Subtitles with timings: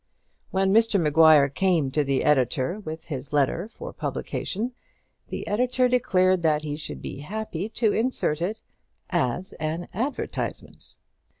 [0.49, 4.73] When Mr Maguire came to the editor with his letter for publication,
[5.27, 8.63] the editor declared that he should be happy to insert it
[9.11, 10.95] as an advertisement.